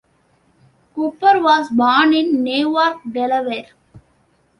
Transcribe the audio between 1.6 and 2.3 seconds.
born